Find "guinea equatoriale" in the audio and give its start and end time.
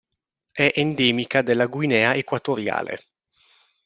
1.67-2.97